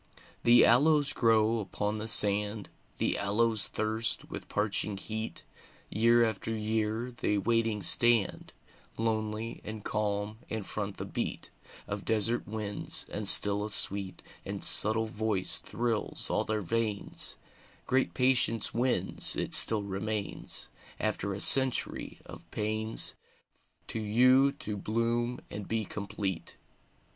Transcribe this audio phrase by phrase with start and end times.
[0.43, 5.43] The aloes grow upon the sand, The aloes thirst with parching heat;
[5.91, 8.51] Year after year they waiting stand,
[8.97, 11.51] Lonely and calm, and front the beat
[11.87, 17.37] Of desert winds; and still a sweet And subtle voice thrills all their veins:
[17.85, 23.13] "Great patience wins; it still remains, After a century of pains,
[23.89, 26.57] To you to bloom and be complete."